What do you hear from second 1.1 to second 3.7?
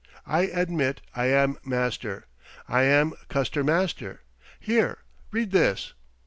I am Master. I am Custer